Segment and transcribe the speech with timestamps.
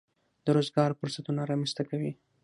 [0.45, 2.11] د روزګار فرصتونه رامنځته کوي.